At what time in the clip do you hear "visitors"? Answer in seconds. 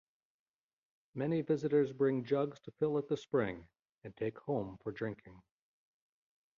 1.43-1.93